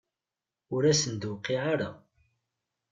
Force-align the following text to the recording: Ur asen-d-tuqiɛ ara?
Ur 0.73 0.83
asen-d-tuqiɛ 0.91 1.63
ara? 1.73 1.89